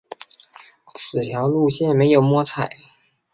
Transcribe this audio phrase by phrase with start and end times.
[0.95, 2.75] 此条路线没有摸彩